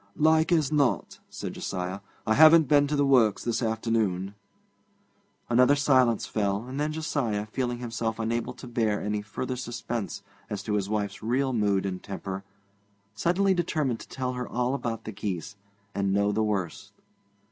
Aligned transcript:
'Like 0.15 0.51
as 0.51 0.71
not,' 0.71 1.19
said 1.29 1.53
Josiah. 1.53 1.99
'I 2.25 2.33
haven't 2.33 2.67
been 2.67 2.87
to 2.87 2.95
the 2.95 3.05
works 3.05 3.43
this 3.43 3.61
afternoon.' 3.61 4.33
Another 5.47 5.75
silence 5.75 6.25
fell, 6.25 6.63
and 6.63 6.79
then 6.79 6.91
Josiah, 6.91 7.45
feeling 7.45 7.77
himself 7.77 8.17
unable 8.17 8.53
to 8.53 8.65
bear 8.65 8.99
any 8.99 9.21
further 9.21 9.55
suspense 9.55 10.23
as 10.49 10.63
to 10.63 10.73
his 10.73 10.89
wife's 10.89 11.21
real 11.21 11.53
mood 11.53 11.85
and 11.85 12.01
temper, 12.01 12.43
suddenly 13.13 13.53
determined 13.53 13.99
to 13.99 14.09
tell 14.09 14.33
her 14.33 14.47
all 14.49 14.73
about 14.73 15.03
the 15.03 15.11
geese, 15.11 15.55
and 15.93 16.11
know 16.11 16.31
the 16.31 16.41
worst. 16.41 16.93